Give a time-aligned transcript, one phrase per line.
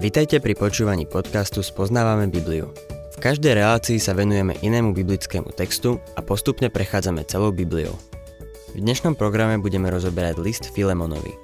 [0.00, 2.72] Vitajte pri počúvaní podcastu Spoznávame Bibliu.
[3.12, 7.92] V každej relácii sa venujeme inému biblickému textu a postupne prechádzame celou Bibliou.
[8.72, 11.36] V dnešnom programe budeme rozoberať list Filemonovi.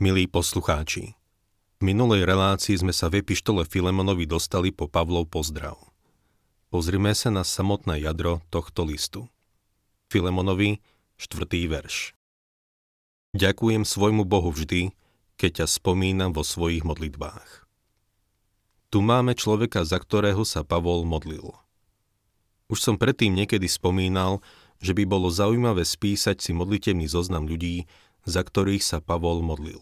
[0.00, 1.12] Milí poslucháči,
[1.76, 5.76] v minulej relácii sme sa v epištole Filemonovi dostali po Pavlov pozdrav.
[6.72, 9.28] Pozrime sa na samotné jadro tohto listu.
[10.12, 10.76] Filemonovi,
[11.16, 11.48] 4.
[11.72, 12.12] verš.
[13.32, 14.92] Ďakujem svojmu Bohu vždy,
[15.40, 17.64] keď ťa spomínam vo svojich modlitbách.
[18.92, 21.56] Tu máme človeka, za ktorého sa Pavol modlil.
[22.68, 24.44] Už som predtým niekedy spomínal,
[24.84, 27.88] že by bolo zaujímavé spísať si modlitevný zoznam ľudí,
[28.28, 29.80] za ktorých sa Pavol modlil.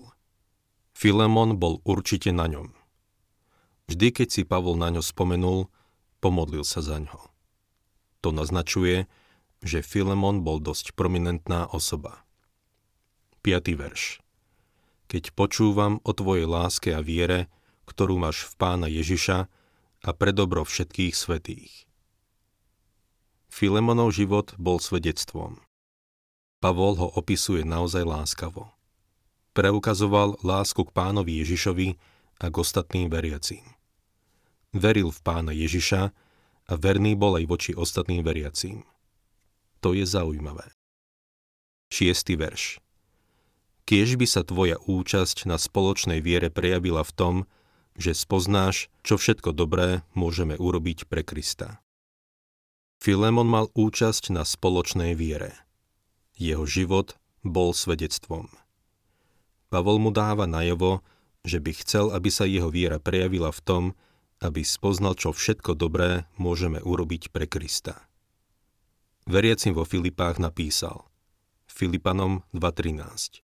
[0.95, 2.70] Filemon bol určite na ňom.
[3.91, 5.67] Vždy, keď si Pavol na ňo spomenul,
[6.23, 7.19] pomodlil sa za ňo.
[8.23, 9.11] To naznačuje,
[9.60, 12.25] že Filemon bol dosť prominentná osoba.
[13.44, 13.72] 5.
[13.77, 14.20] verš
[15.08, 17.48] Keď počúvam o tvojej láske a viere,
[17.89, 19.48] ktorú máš v pána Ježiša
[20.00, 21.84] a pre dobro všetkých svetých.
[23.50, 25.61] Filemonov život bol svedectvom.
[26.61, 28.70] Pavol ho opisuje naozaj láskavo.
[29.56, 31.98] Preukazoval lásku k pánovi Ježišovi
[32.41, 33.64] a k ostatným veriacím.
[34.70, 36.02] Veril v pána Ježiša
[36.70, 38.86] a verný bol aj voči ostatným veriacím.
[39.81, 40.77] To je zaujímavé.
[41.89, 42.84] Šiestý verš.
[43.89, 47.34] Kiež by sa tvoja účasť na spoločnej viere prejavila v tom,
[47.98, 51.83] že spoznáš, čo všetko dobré môžeme urobiť pre Krista.
[53.01, 55.56] Filemon mal účasť na spoločnej viere.
[56.36, 58.53] Jeho život bol svedectvom.
[59.73, 61.01] Pavol mu dáva najavo,
[61.41, 63.84] že by chcel, aby sa jeho viera prejavila v tom,
[64.45, 68.09] aby spoznal, čo všetko dobré môžeme urobiť pre Krista
[69.31, 71.06] veriacim vo Filipách napísal
[71.70, 73.47] Filipanom 2.13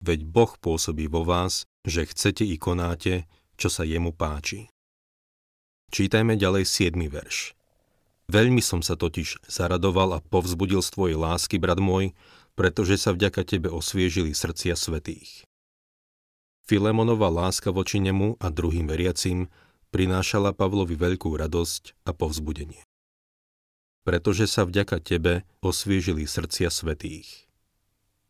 [0.00, 3.28] Veď Boh pôsobí vo vás, že chcete i konáte,
[3.60, 4.72] čo sa jemu páči.
[5.92, 6.96] Čítajme ďalej 7.
[7.12, 7.52] verš.
[8.32, 12.16] Veľmi som sa totiž zaradoval a povzbudil z tvojej lásky, brat môj,
[12.56, 15.44] pretože sa vďaka tebe osviežili srdcia svetých.
[16.64, 19.52] Filemonova láska voči nemu a druhým veriacim
[19.92, 22.85] prinášala Pavlovi veľkú radosť a povzbudenie
[24.06, 27.50] pretože sa vďaka tebe osviežili srdcia svetých.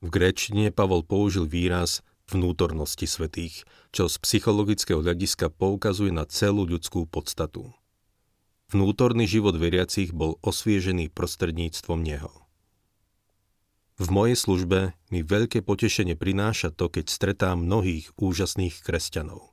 [0.01, 2.01] V gréčtine Pavol použil výraz
[2.33, 7.77] vnútornosti svetých, čo z psychologického hľadiska poukazuje na celú ľudskú podstatu.
[8.73, 12.33] Vnútorný život veriacich bol osviežený prostredníctvom Neho.
[13.97, 19.53] V mojej službe mi veľké potešenie prináša to, keď stretám mnohých úžasných kresťanov.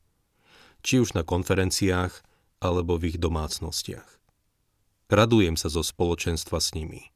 [0.84, 2.24] Či už na konferenciách,
[2.60, 4.13] alebo v ich domácnostiach.
[5.14, 7.14] Radujem sa zo spoločenstva s nimi.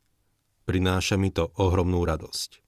[0.69, 2.61] Prináša mi to ohromnú radosť.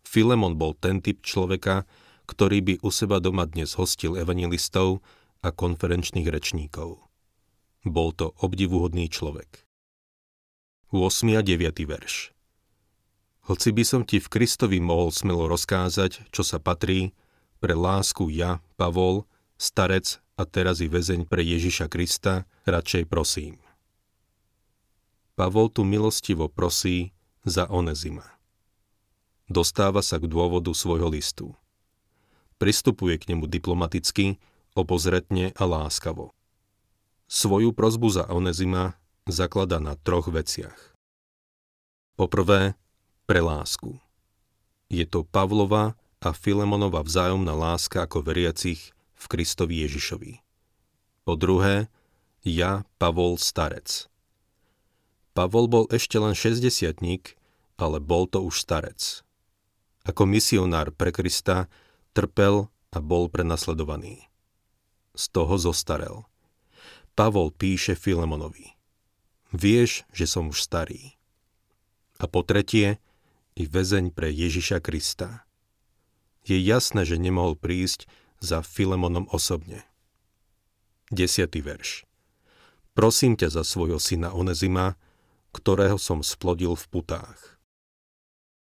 [0.00, 1.84] Filemon bol ten typ človeka,
[2.24, 5.04] ktorý by u seba doma dnes hostil evangelistov
[5.44, 7.04] a konferenčných rečníkov.
[7.84, 9.68] Bol to obdivuhodný človek.
[10.88, 11.36] 8.
[11.36, 11.60] a 9.
[11.84, 12.32] verš
[13.44, 17.12] Hoci by som ti v Kristovi mohol smelo rozkázať, čo sa patrí,
[17.60, 19.28] pre lásku ja, Pavol,
[19.60, 23.60] starec a teraz i väzeň pre Ježiša Krista, radšej prosím.
[25.40, 27.16] Pavol tu milostivo prosí
[27.48, 28.28] za Onezima.
[29.48, 31.56] Dostáva sa k dôvodu svojho listu.
[32.60, 34.36] Pristupuje k nemu diplomaticky,
[34.76, 36.36] obozretne a láskavo.
[37.24, 40.76] Svoju prozbu za Onezima zaklada na troch veciach.
[42.20, 42.76] Poprvé,
[43.24, 43.96] pre lásku.
[44.92, 50.36] Je to Pavlova a Filemonova vzájomná láska ako veriacich v Kristovi Ježišovi.
[51.24, 51.88] Po druhé,
[52.44, 54.04] ja, Pavol, starec–
[55.30, 57.00] Pavol bol ešte len 60
[57.80, 59.24] ale bol to už starec.
[60.04, 61.70] Ako misionár pre Krista
[62.12, 64.28] trpel a bol prenasledovaný.
[65.16, 66.28] Z toho zostarel.
[67.14, 68.74] Pavol píše Filemonovi.
[69.50, 71.18] Vieš, že som už starý.
[72.20, 73.00] A po tretie,
[73.58, 75.44] i väzeň pre Ježiša Krista.
[76.46, 78.06] Je jasné, že nemohol prísť
[78.40, 79.84] za Filemonom osobne.
[81.12, 81.50] 10.
[81.60, 82.06] verš.
[82.94, 84.96] Prosím ťa za svojho syna Onezima,
[85.50, 87.60] ktorého som splodil v putách.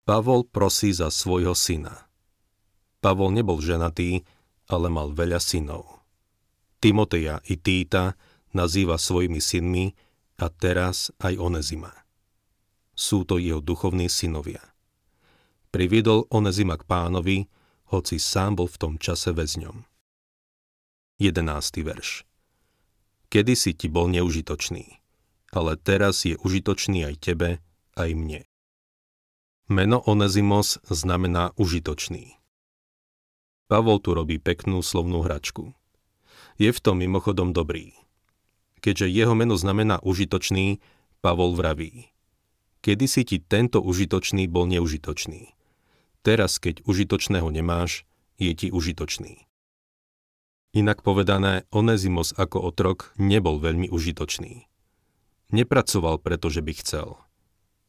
[0.08, 2.10] Pavol prosí za svojho syna.
[3.00, 4.26] Pavol nebol ženatý,
[4.70, 6.02] ale mal veľa synov.
[6.82, 8.18] Timoteja i Týta
[8.58, 9.94] nazýva svojimi synmi
[10.42, 11.94] a teraz aj Onezima.
[12.98, 14.62] Sú to jeho duchovní synovia.
[15.70, 17.38] Priviedol Onezima k pánovi,
[17.94, 19.88] hoci sám bol v tom čase väzňom.
[21.22, 21.86] 11.
[21.86, 22.26] verš
[23.32, 25.00] Kedy si ti bol neužitočný,
[25.51, 27.50] ale teraz je užitočný aj tebe,
[28.00, 28.42] aj mne.
[29.71, 32.36] Meno Onezimos znamená užitočný.
[33.71, 35.71] Pavol tu robí peknú slovnú hračku.
[36.59, 37.95] Je v tom mimochodom dobrý.
[38.83, 40.83] Keďže jeho meno znamená užitočný,
[41.24, 42.12] Pavol vraví.
[42.81, 45.53] Kedy si ti tento užitočný bol neužitočný.
[46.25, 48.09] Teraz, keď užitočného nemáš,
[48.42, 49.45] je ti užitočný.
[50.74, 54.71] Inak povedané, Onezimos ako otrok nebol veľmi užitočný.
[55.51, 57.19] Nepracoval, pretože by chcel.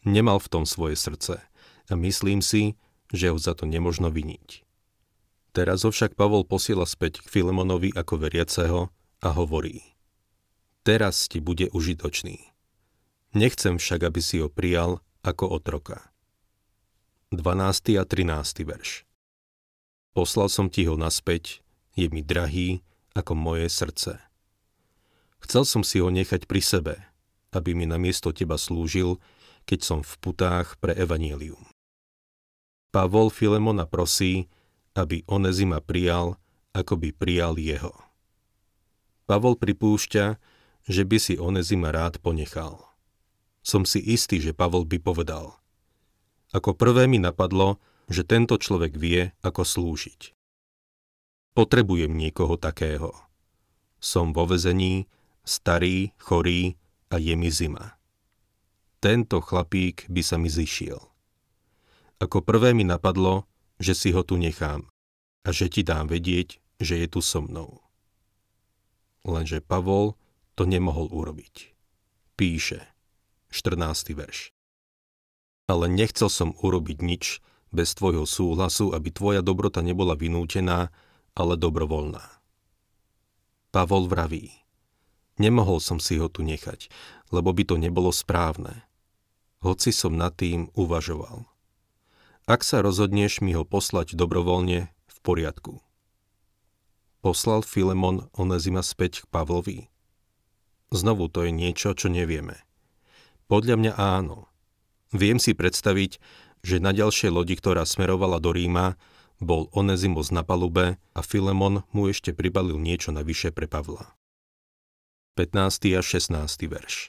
[0.02, 1.38] Nemal v tom svoje srdce
[1.86, 2.74] a myslím si,
[3.14, 4.66] že ho za to nemožno viniť.
[5.52, 8.90] Teraz ho však Pavol posiela späť k Filemonovi ako veriaceho
[9.22, 9.84] a hovorí
[10.82, 12.42] Teraz ti bude užitočný.
[13.38, 16.10] Nechcem však, aby si ho prijal ako otroka.
[17.30, 17.96] 12.
[17.96, 18.66] a 13.
[18.66, 19.06] verš
[20.12, 21.62] Poslal som ti ho naspäť,
[21.94, 22.82] je mi drahý
[23.14, 24.20] ako moje srdce.
[25.40, 26.94] Chcel som si ho nechať pri sebe,
[27.52, 29.20] aby mi namiesto teba slúžil,
[29.68, 31.62] keď som v putách pre evanílium.
[32.92, 34.52] Pavol Filemona prosí,
[34.92, 36.36] aby Onezima prijal,
[36.76, 37.92] ako by prijal jeho.
[39.24, 40.36] Pavol pripúšťa,
[40.84, 42.84] že by si Onezima rád ponechal.
[43.62, 45.56] Som si istý, že Pavol by povedal.
[46.52, 50.36] Ako prvé mi napadlo, že tento človek vie, ako slúžiť.
[51.56, 53.14] Potrebujem niekoho takého.
[54.02, 55.06] Som vo vezení,
[55.46, 56.76] starý, chorý
[57.12, 58.00] a je mi zima.
[59.04, 60.98] Tento chlapík by sa mi zišiel.
[62.24, 63.44] Ako prvé mi napadlo,
[63.76, 64.88] že si ho tu nechám
[65.44, 67.82] a že ti dám vedieť, že je tu so mnou.
[69.28, 70.16] Lenže Pavol
[70.56, 71.74] to nemohol urobiť.
[72.38, 72.80] Píše,
[73.50, 74.16] 14.
[74.16, 74.54] verš.
[75.66, 77.24] Ale nechcel som urobiť nič
[77.74, 80.94] bez tvojho súhlasu, aby tvoja dobrota nebola vynútená,
[81.34, 82.22] ale dobrovoľná.
[83.72, 84.61] Pavol vraví,
[85.36, 86.88] nemohol som si ho tu nechať,
[87.32, 88.84] lebo by to nebolo správne.
[89.62, 91.46] Hoci som nad tým uvažoval.
[92.50, 95.78] Ak sa rozhodneš mi ho poslať dobrovoľne, v poriadku.
[97.22, 99.86] Poslal Filemon Onezima späť k Pavlovi?
[100.90, 102.58] Znovu to je niečo, čo nevieme.
[103.46, 104.50] Podľa mňa áno.
[105.14, 106.18] Viem si predstaviť,
[106.66, 108.98] že na ďalšej lodi, ktorá smerovala do Ríma,
[109.38, 114.14] bol Onezimos na palube a Filemon mu ešte pribalil niečo navyše pre Pavla.
[115.34, 115.96] 15.
[115.96, 116.36] a 16.
[116.68, 117.08] verš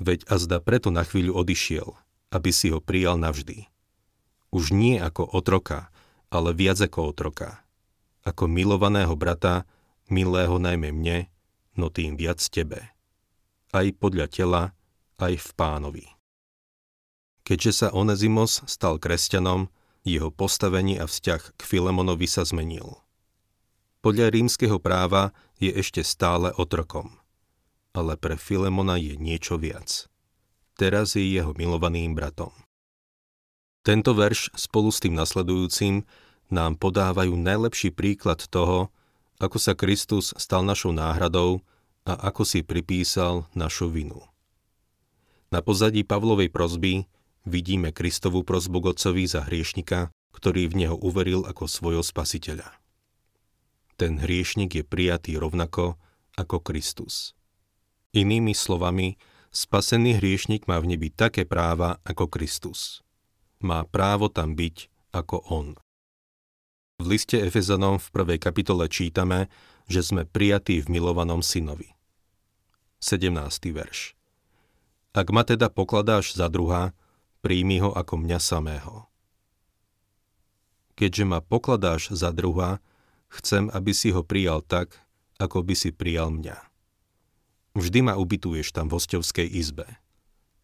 [0.00, 1.92] Veď azda preto na chvíľu odišiel,
[2.32, 3.68] aby si ho prijal navždy
[4.48, 5.92] už nie ako otroka,
[6.32, 7.64] ale viac ako otroka.
[8.24, 9.68] Ako milovaného brata,
[10.08, 11.18] milého najmä mne,
[11.76, 12.92] no tým viac tebe.
[13.72, 14.62] Aj podľa tela,
[15.20, 16.06] aj v pánovi.
[17.44, 19.72] Keďže sa Onezimos stal kresťanom,
[20.04, 23.00] jeho postavenie a vzťah k Filemonovi sa zmenil.
[24.00, 27.18] Podľa rímskeho práva je ešte stále otrokom.
[27.92, 30.06] Ale pre Filemona je niečo viac.
[30.78, 32.54] Teraz je jeho milovaným bratom.
[33.82, 36.06] Tento verš spolu s tým nasledujúcim
[36.48, 38.94] nám podávajú najlepší príklad toho,
[39.38, 41.62] ako sa Kristus stal našou náhradou
[42.06, 44.22] a ako si pripísal našu vinu.
[45.48, 47.08] Na pozadí Pavlovej prozby
[47.48, 52.68] vidíme Kristovú prozbu Godcovi za hriešnika, ktorý v neho uveril ako svojho spasiteľa.
[53.98, 55.98] Ten hriešnik je prijatý rovnako
[56.38, 57.34] ako Kristus.
[58.14, 59.18] Inými slovami,
[59.50, 63.02] spasený hriešnik má v nebi také práva ako Kristus
[63.62, 64.76] má právo tam byť
[65.14, 65.68] ako on.
[66.98, 69.46] V liste Efezanom v prvej kapitole čítame,
[69.86, 71.94] že sme prijatí v milovanom synovi.
[72.98, 73.30] 17.
[73.70, 74.18] verš.
[75.14, 76.94] Ak ma teda pokladáš za druha,
[77.42, 79.06] príjmi ho ako mňa samého.
[80.98, 82.82] Keďže ma pokladáš za druha,
[83.28, 84.96] chcem, aby si ho prijal tak,
[85.38, 86.56] ako by si prijal mňa.
[87.78, 89.86] Vždy ma ubytuješ tam v hostovskej izbe.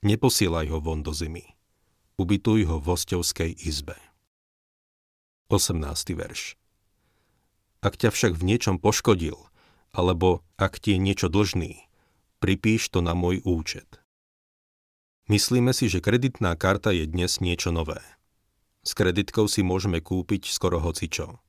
[0.03, 1.55] Neposielaj ho von do zimy
[2.15, 3.99] ubytuj ho v hostovskej izbe.
[5.51, 6.15] 18.
[6.15, 6.55] verš
[7.83, 9.37] Ak ťa však v niečom poškodil,
[9.91, 11.91] alebo ak ti je niečo dlžný,
[12.39, 13.99] pripíš to na môj účet.
[15.27, 17.99] Myslíme si, že kreditná karta je dnes niečo nové.
[18.85, 21.41] S kreditkou si môžeme kúpiť skoro hocičo.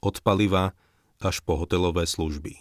[0.00, 0.72] Od paliva
[1.20, 2.56] až po hotelové služby.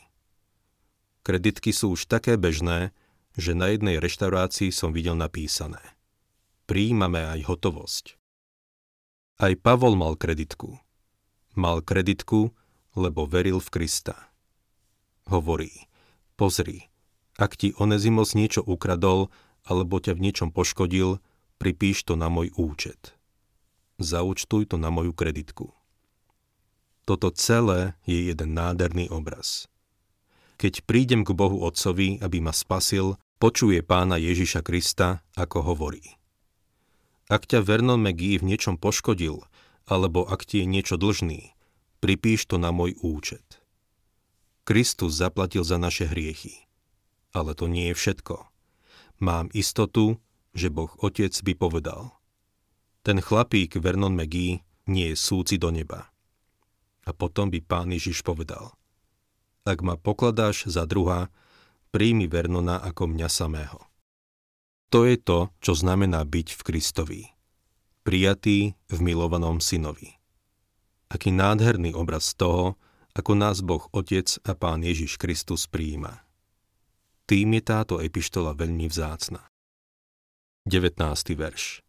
[1.24, 2.92] Kreditky sú už také bežné,
[3.40, 5.80] že na jednej reštaurácii som videl napísané–
[6.70, 8.06] príjmame aj hotovosť.
[9.42, 10.78] Aj Pavol mal kreditku.
[11.58, 12.54] Mal kreditku,
[12.94, 14.30] lebo veril v Krista.
[15.26, 15.90] Hovorí,
[16.38, 16.94] pozri,
[17.42, 19.34] ak ti Onezimos niečo ukradol,
[19.66, 21.18] alebo ťa v niečom poškodil,
[21.58, 23.18] pripíš to na môj účet.
[23.98, 25.74] Zaučtuj to na moju kreditku.
[27.10, 29.66] Toto celé je jeden nádherný obraz.
[30.62, 36.06] Keď prídem k Bohu Otcovi, aby ma spasil, počuje pána Ježiša Krista, ako hovorí.
[37.26, 39.42] Ak ťa Vernon McGee v niečom poškodil,
[39.90, 41.58] alebo ak ti je niečo dlžný,
[41.98, 43.58] pripíš to na môj účet.
[44.62, 46.70] Kristus zaplatil za naše hriechy.
[47.34, 48.46] Ale to nie je všetko.
[49.18, 50.22] Mám istotu,
[50.54, 52.14] že Boh Otec by povedal.
[53.02, 56.14] Ten chlapík Vernon McGee nie je súci do neba.
[57.10, 58.78] A potom by pán Ježiš povedal.
[59.66, 61.34] Ak ma pokladáš za druha,
[61.90, 63.82] príjmi Vernona ako mňa samého.
[64.94, 67.22] To je to, čo znamená byť v Kristovi.
[68.06, 70.18] Prijatý v milovanom synovi.
[71.10, 72.78] Aký nádherný obraz toho,
[73.18, 76.26] ako nás Boh Otec a Pán Ježiš Kristus príjima.
[77.30, 79.46] Tým je táto epištola veľmi vzácna.
[80.66, 80.98] 19.
[81.38, 81.86] verš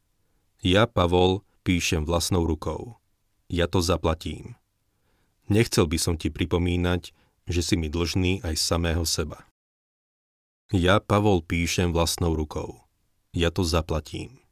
[0.60, 3.00] Ja, Pavol, píšem vlastnou rukou.
[3.48, 4.59] Ja to zaplatím.
[5.50, 7.10] Nechcel by som ti pripomínať,
[7.50, 9.42] že si mi dlžný aj samého seba.
[10.70, 12.86] Ja, Pavol, píšem vlastnou rukou
[13.30, 14.42] ja to zaplatím.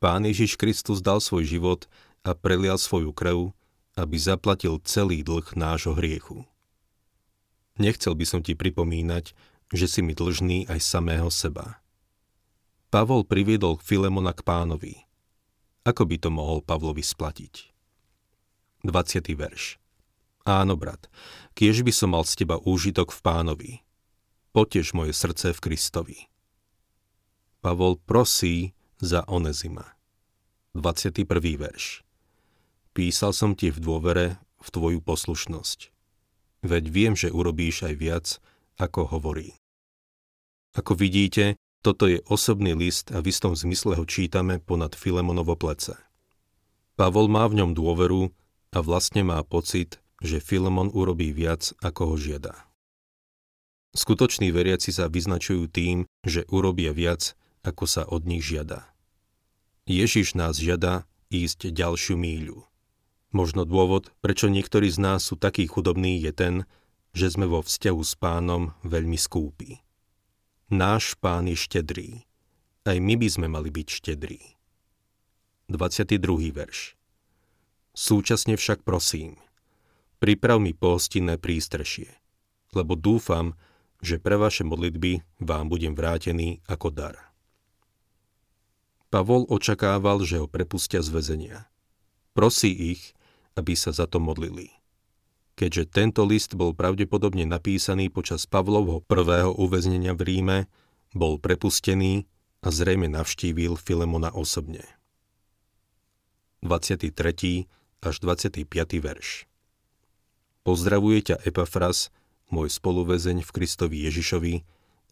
[0.00, 1.90] Pán Ježiš Kristus dal svoj život
[2.24, 3.52] a prelial svoju krv,
[3.98, 6.46] aby zaplatil celý dlh nášho hriechu.
[7.76, 9.34] Nechcel by som ti pripomínať,
[9.70, 11.82] že si mi dlžný aj samého seba.
[12.90, 14.94] Pavol priviedol Filemona k pánovi.
[15.86, 17.79] Ako by to mohol Pavlovi splatiť?
[18.80, 19.36] 20.
[19.36, 19.76] verš.
[20.48, 21.12] Áno, brat,
[21.52, 23.72] kiež by som mal z teba úžitok v pánovi.
[24.56, 26.18] Potež moje srdce v Kristovi.
[27.60, 29.84] Pavol prosí za Onezima.
[30.72, 31.28] 21.
[31.60, 32.00] verš.
[32.96, 35.92] Písal som ti v dôvere v tvoju poslušnosť.
[36.64, 38.26] Veď viem, že urobíš aj viac,
[38.80, 39.60] ako hovorí.
[40.72, 45.96] Ako vidíte, toto je osobný list a v istom zmysle ho čítame ponad Filemonovo plece.
[46.96, 48.32] Pavol má v ňom dôveru
[48.70, 52.54] a vlastne má pocit, že Filemon urobí viac, ako ho žiada.
[53.90, 57.34] Skutoční veriaci sa vyznačujú tým, že urobia viac,
[57.66, 58.86] ako sa od nich žiada.
[59.90, 62.62] Ježiš nás žiada ísť ďalšiu míľu.
[63.34, 66.54] Možno dôvod, prečo niektorí z nás sú takí chudobní, je ten,
[67.10, 69.82] že sme vo vzťahu s pánom veľmi skúpi.
[70.70, 72.22] Náš pán je štedrý.
[72.86, 74.38] Aj my by sme mali byť štedrí.
[75.66, 76.54] 22.
[76.54, 76.99] verš
[77.90, 79.36] Súčasne však prosím,
[80.22, 82.10] priprav mi pohostinné prístrešie,
[82.70, 83.58] lebo dúfam,
[84.00, 87.16] že pre vaše modlitby vám budem vrátený ako dar.
[89.10, 91.58] Pavol očakával, že ho prepustia z väzenia.
[92.30, 93.12] Prosí ich,
[93.58, 94.70] aby sa za to modlili.
[95.58, 100.58] Keďže tento list bol pravdepodobne napísaný počas Pavlovho prvého uväznenia v Ríme,
[101.10, 102.30] bol prepustený
[102.62, 104.86] a zrejme navštívil Filemona osobne.
[106.62, 107.66] 23.
[108.00, 108.66] až 25.
[109.00, 109.50] verš
[110.60, 112.12] Pozdravuje ťa Epafras,
[112.52, 114.54] môj spoluväzeň v Kristovi Ježišovi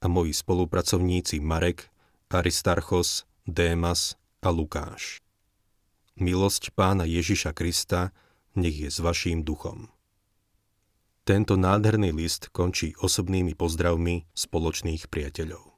[0.05, 1.89] a moji spolupracovníci Marek,
[2.29, 5.25] Aristarchos Démas a Lukáš.
[6.21, 8.13] Milosť pána Ježiša Krista
[8.59, 9.89] nech je s vaším duchom.
[11.25, 15.78] Tento nádherný list končí osobnými pozdravmi spoločných priateľov.